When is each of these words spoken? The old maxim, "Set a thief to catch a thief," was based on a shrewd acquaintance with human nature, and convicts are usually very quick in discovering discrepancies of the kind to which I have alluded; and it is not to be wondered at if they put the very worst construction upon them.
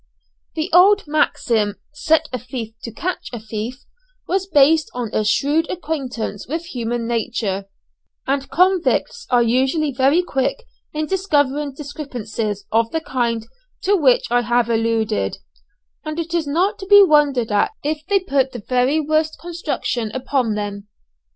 The 0.55 0.71
old 0.73 1.03
maxim, 1.07 1.75
"Set 1.93 2.27
a 2.33 2.39
thief 2.39 2.73
to 2.85 2.91
catch 2.91 3.29
a 3.31 3.39
thief," 3.39 3.85
was 4.27 4.47
based 4.47 4.89
on 4.95 5.13
a 5.13 5.23
shrewd 5.23 5.69
acquaintance 5.69 6.47
with 6.47 6.65
human 6.65 7.05
nature, 7.05 7.65
and 8.25 8.49
convicts 8.49 9.27
are 9.29 9.43
usually 9.43 9.91
very 9.93 10.23
quick 10.23 10.63
in 10.91 11.05
discovering 11.05 11.75
discrepancies 11.75 12.65
of 12.71 12.89
the 12.89 13.01
kind 13.01 13.45
to 13.83 13.95
which 13.95 14.25
I 14.31 14.41
have 14.41 14.71
alluded; 14.71 15.37
and 16.03 16.17
it 16.19 16.33
is 16.33 16.47
not 16.47 16.79
to 16.79 16.87
be 16.87 17.03
wondered 17.03 17.51
at 17.51 17.69
if 17.83 18.01
they 18.07 18.21
put 18.21 18.53
the 18.53 18.63
very 18.67 18.99
worst 18.99 19.37
construction 19.39 20.09
upon 20.15 20.55
them. 20.55 20.87